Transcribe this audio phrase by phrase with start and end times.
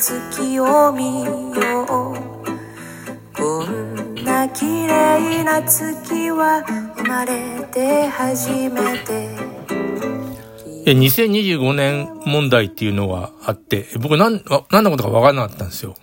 [0.00, 2.16] 月を見よう
[3.36, 6.64] こんな綺麗な月は
[6.96, 9.28] 生まれて初めて
[10.86, 15.94] 2025年問題っていうのがあって、僕なん、何のことか分からなかったんですよ。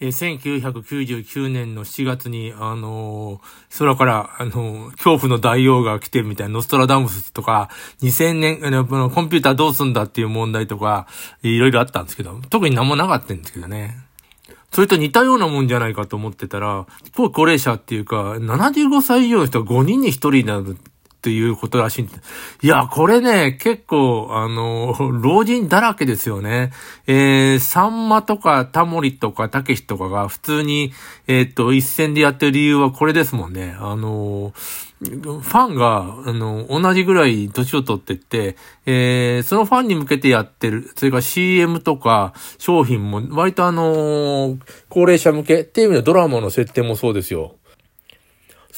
[0.00, 7.68] え1999年の7月に、あのー、空から、あのー、恐怖の大王が来てるみたいな、ノストラダムスとか、
[8.02, 11.08] 2000年、あの、コンピューターどうすんだっていう問題とか、
[11.42, 13.98] いろいろあったんですけど、特に何もなかったんですけどね。
[14.70, 16.86] それと似たようなもんじゃないかと思ってたら、
[17.16, 20.76] 高高齢者っていうか、75歳以上の人が5人に1人なる
[21.18, 22.08] っていうことらしい。
[22.62, 26.70] いや、これね、結構、あの、老人だらけですよね。
[27.08, 30.92] えー、サンマとかタモリとかタケシとかが普通に、
[31.26, 33.76] えー、っと、一戦でやってる理由はこれですもんね。
[33.80, 34.52] あの、
[35.00, 44.58] ファンが、あの、同じぐらい年を取ってって、えー、そのファンに向けてやってる、それから CM とか商品も割とあの
[44.88, 47.57] 高齢者向けっていう意味でドラマの設定もそうですよ。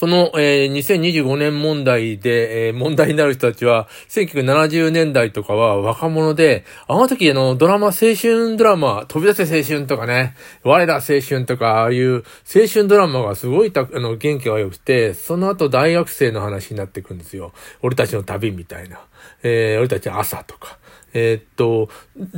[0.00, 17.52] その、えー、2025年問題で、えー、問題になる人たちは、1970年代とかは若者で、あの時あの、ドラマ、青春ドラマ、飛び出せ青春とかね、我ら青春とか、ああいう青春ドラマがすごいた、あの、元気が良くて、その後大学生の話になっていくんですよ。
[17.82, 19.02] 俺たちの旅みたいな。
[19.42, 20.78] えー、俺たち朝とか。
[21.12, 21.88] えー、っと、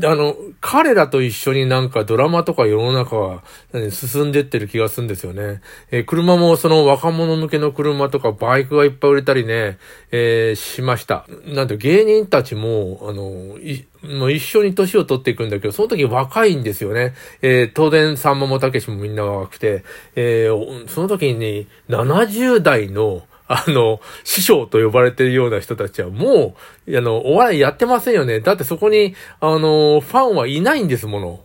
[0.07, 3.43] あの、彼らと一緒になんかドラマとか世の中は、
[3.91, 5.61] 進んでってる気がするんですよね。
[5.91, 9.79] えー、車もその若者向けの車とかバイクがいっぱい売れたりね、
[10.11, 11.27] えー、しました。
[11.47, 13.59] なんて芸人たちも、あの、
[14.19, 17.15] もう一緒に年を取っていくんだけど、その時若いんですよね。
[17.43, 19.85] えー、東電さんまもたけしもみんな若くて、
[20.17, 26.55] えー、その時に70代のあの、師匠と呼ばれてるような人たちはも
[26.87, 28.41] う、あの、お笑いやってませんよね。
[28.41, 31.41] だってそこに、あの、ファンはいないんですもの。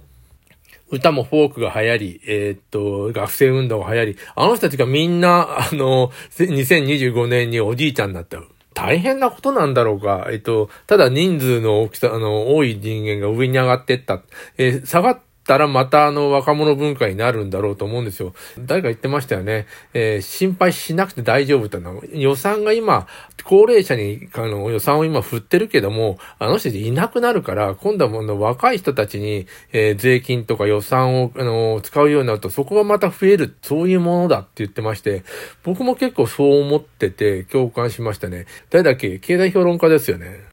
[0.90, 8.40] 歌もフォークが流行り、えー、っと、学生運動が流行り、あの人たちがみんな、あの、2025年におじいちゃんになった。
[8.74, 10.28] 大変なことなんだろうか。
[10.31, 14.22] えっと、ただ人数の大きさ、あの、多い人間が上に上がってった。
[14.57, 18.34] えー、下がったらまたあの若者文化になるんだろうと思うんですよ。
[18.59, 19.66] 誰か言ってましたよね。
[19.94, 23.08] えー、心配しなくて大丈夫ってのは、予算が今、
[23.44, 35.24] 高齢者にあの予算を今振ってるけども、あの人いなくなるから、今度はもう若い人たちに、えー、税金とか予算をあの使うようになると、そこがまた増える、そういうものだって言ってまして、
[35.63, 38.46] 僕も結構そう思ってて共感しましたね。
[38.69, 39.19] 誰だっけ？
[39.19, 40.47] 経済評論家ですよね。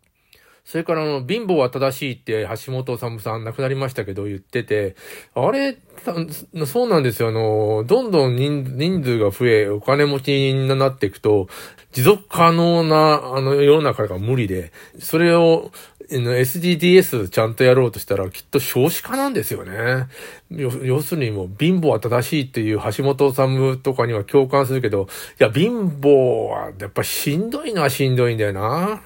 [0.64, 4.96] それからあの、貧乏は正しいって橋本治さん亡くなりましたけど言ってて、
[5.34, 5.76] あれ、
[6.66, 7.28] そうなんですよ。
[7.28, 11.48] あの、どんどん人数が増え、お金持ちになっていくと、
[11.92, 15.70] 持続可能な、あの、世の中が無理で、それを、
[16.10, 20.06] SDGs ちゃんとやろうとしたらきっと少子化なんですよね。
[20.50, 25.08] 要するにもう貧乏は正しいっていう橋本治とかには共感するけど、
[25.40, 29.02] いや貧乏はやっぱしんどいのはしんどいんだよな。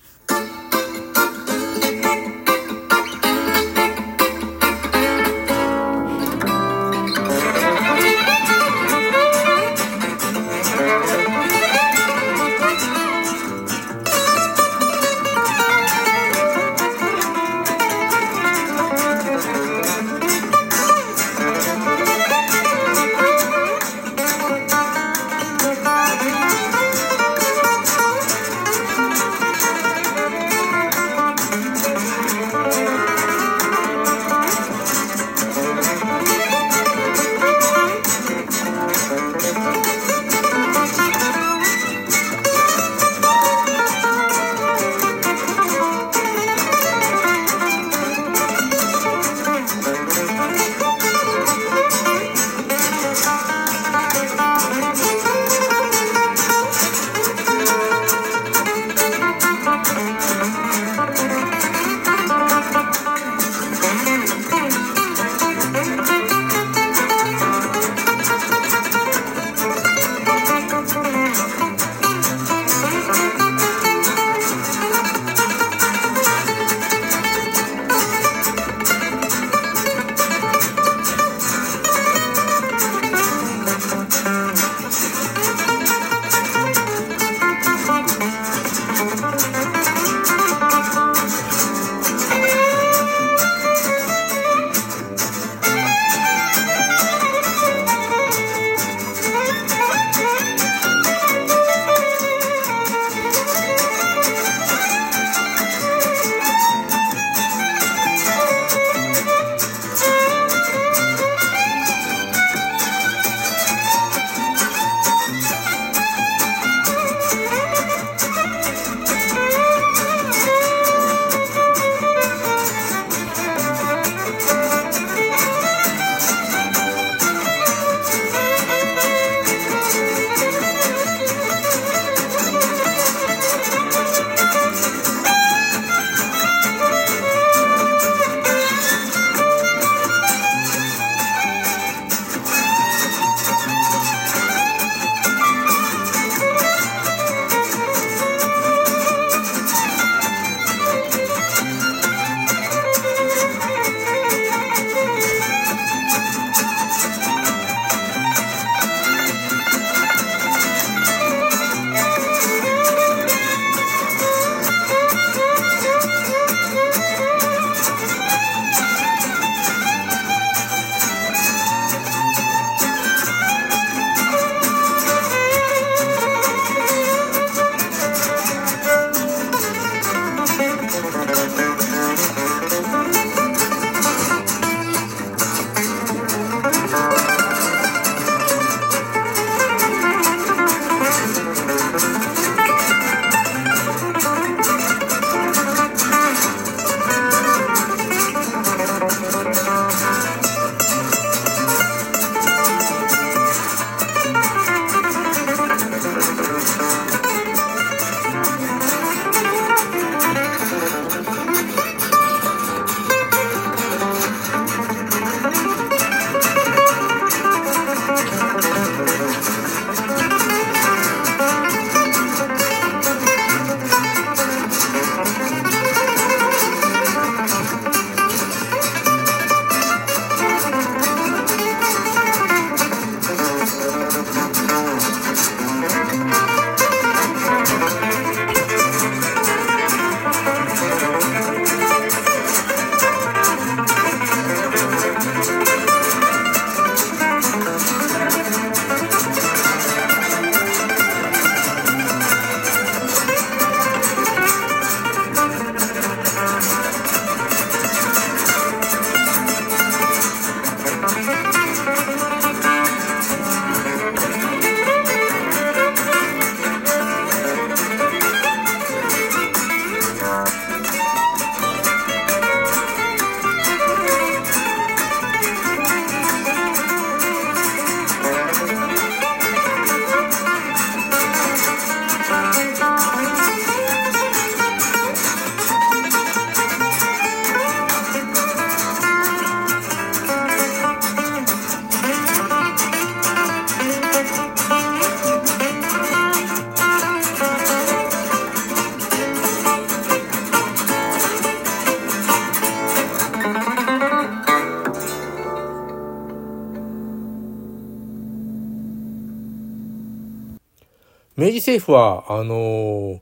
[311.39, 313.21] 明治政府は、あの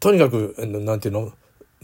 [0.00, 1.30] とにかく、なんていうの、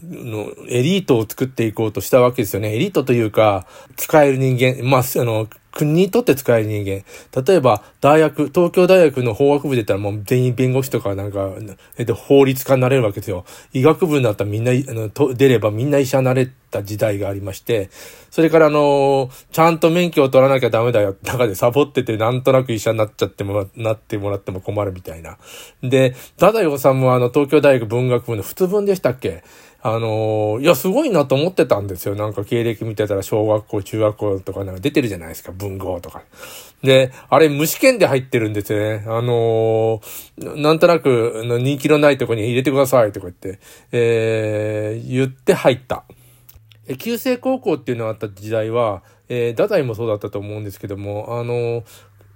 [0.03, 2.75] の、エリートを作っていこうとしたわけですよね。
[2.75, 7.03] エリートというか、使える人間、まあ、あの、国にとって使える人間。
[7.45, 11.51] 例えば、大学、東京大学の法学部でったらもう全員弁護士とかなんか、
[11.99, 13.45] えっと、法律家になれるわけですよ。
[13.73, 17.91] 医学部になったらみんな、あの、と出ればみんな医者になれた時代がありまして、
[18.31, 21.15] それからあの、ちゃんと免許を取らなきゃダメだよ。
[21.23, 25.37] 中でサボっててなんとなく医者になっちゃっても、なってもらっても困るみたいな。
[25.83, 29.43] で、太宰治もあの、東京大学文学部の普通文でしたっけ？
[29.89, 32.15] あのー、いや、すごいなと思ってたんですよ。
[32.15, 35.53] なんか経歴見てたら小学校、中学校とかなんか出てるじゃないですか。
[35.53, 36.23] 文豪とか。
[36.83, 39.05] で、あれ無試験で入ってるんですよね。
[39.07, 43.59] あのー、なんとなく人気のないとこに入れてくださいとか言って、
[43.93, 46.03] えー、言って入った。
[46.89, 51.83] え旧制高校っていうのがあった時代は、えー、太宰もそうだったと思うんですけども、あのー、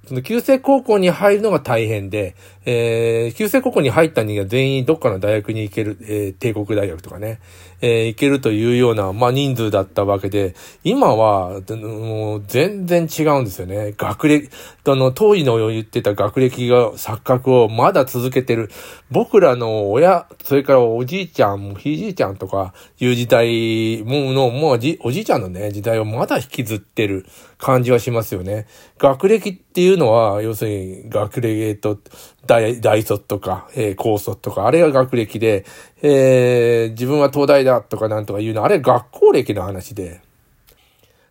[0.08, 7.40] その旧制高校に入るのが大変で、えー、旧制高校に入った人間全員どっかの大学に行ける、えー、帝国大学とかね、
[7.82, 13.94] えー、行けるというような、まあ、人数だったわけで、今は、もう全然違うんですよね。
[13.98, 14.50] 学歴、
[14.86, 18.70] あの、当時の言ってた学歴が錯覚をまだ続けてる。
[19.10, 27.26] 僕らの親、それからおじいちゃん、ひじいちゃんとかいう時代もの、もうじ、おじいちゃんのね、時代をまだ引きずってる
[27.58, 28.68] 感じはしますよね。
[28.98, 31.98] 学歴っていうのは、要するに学歴と
[32.46, 35.66] 大、大卒とか、えー、高卒とか、あれが学歴で、
[36.04, 40.22] えー、自分は東大だとかなんとか言うの、あれ学校歴の話で、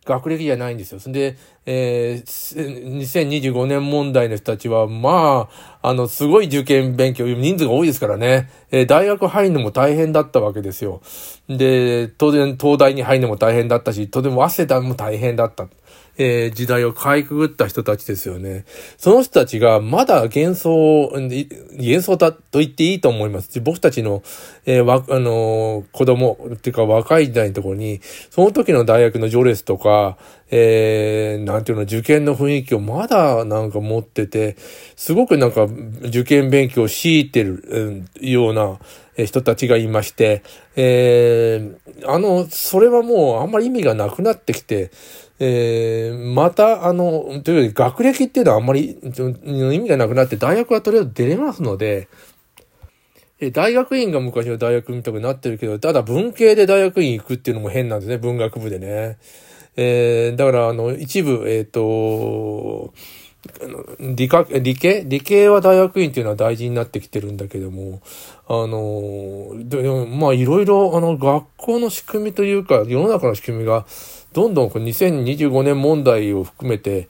[0.05, 1.01] 学歴じゃないんですよ。
[1.01, 1.37] そんで、
[1.67, 5.49] えー、2025年問題の人たちは、ま
[5.83, 11.03] あ、あの、すごい受験勉強、人数が多いですからね、えー、大学入るのも大変だったわけですよ。
[11.49, 15.69] で、当然、東大に入るのも大変だったし、当然、早稲田も大変だった。
[16.23, 18.67] えー、時代をかいくぐった人たちですよね。
[18.99, 23.59] その人たちがまだ幻想、幻想だと言っていいと思います。
[23.63, 24.23] 僕たちの、
[24.67, 30.19] えー、わ、あのー、子供、っていうか若い時代のところに、その時の大学の序列とか、
[30.51, 34.57] えー、なんていうの、受験の雰囲気をまだなんか持ってて、
[34.97, 35.69] すごくなんか
[36.03, 38.79] 受験勉強を強いてる、うん、ような
[39.27, 40.43] 人たちがいまして、
[40.77, 44.91] えー、あの、それはもうあんまり意味がなくなってきて、
[45.39, 48.99] えー、また、あの、というより学歴っていうのはあんまり
[49.45, 52.09] 意味がなくなって、大学はとりあえず出れますので、
[53.41, 59.19] え大学院が昔は大学みたくなってるけど、ただ文系で大学院行くっていうのも変なんですね、文学部でね。
[59.77, 62.93] えー、だから、あの、一部、えっ、ー、と、
[63.99, 65.05] 理科、理系？
[65.07, 68.03] 理系は大学院っていうのは大事になってきてるんだけども、
[68.47, 73.87] あの、でまあいろいろ、あの、学校の仕組みというか、世の中の仕組みが、
[74.33, 77.09] どんどん2025年問題を含めて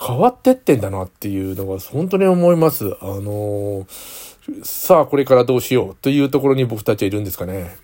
[0.00, 2.96] 変わってってんだなっていうのが本当に思います。
[3.00, 3.86] あの
[4.62, 7.76] さあこれからどうしようというところに僕たちはいるんですかね。